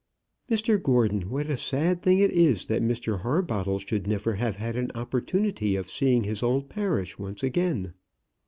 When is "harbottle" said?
3.19-3.77